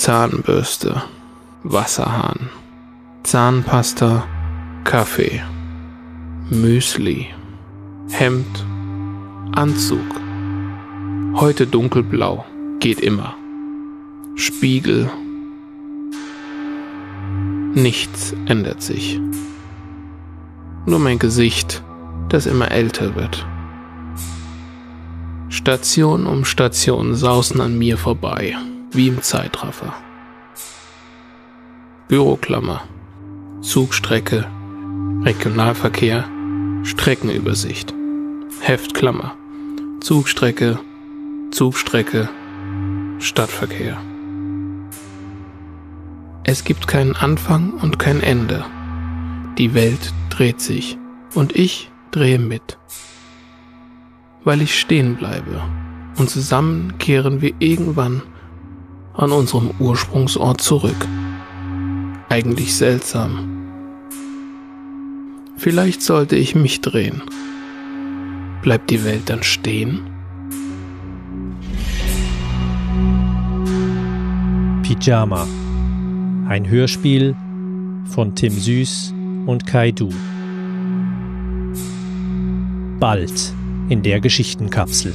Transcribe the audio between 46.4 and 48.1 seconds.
Es gibt keinen Anfang und